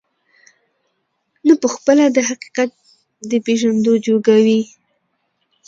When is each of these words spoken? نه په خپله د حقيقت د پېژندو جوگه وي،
نه 1.47 1.53
په 1.61 1.67
خپله 1.75 2.03
د 2.11 2.17
حقيقت 2.29 2.69
د 3.29 3.31
پېژندو 3.45 3.93
جوگه 4.07 4.35
وي، 4.45 4.61